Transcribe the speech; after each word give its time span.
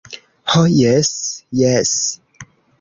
Ho 0.53 0.63
jes, 0.77 1.13
jes. 1.61 1.95